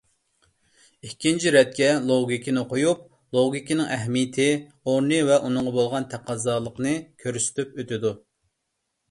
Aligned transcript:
ئىككىنچى 1.07 1.51
رەتكە 1.55 1.89
لوگىكىنى 2.11 2.63
قويۇپ، 2.71 3.03
لوگىكىنىڭ 3.37 3.93
ئەھمىيىتى، 3.97 4.49
ئورنى 4.63 5.21
ۋە 5.29 5.39
ئۇنىڭغا 5.45 5.75
بولغان 5.77 6.09
تەقەززالىقنى 6.17 6.97
كۆرسىتىپ 7.27 7.79
ئۆتىدۇ. 7.79 8.15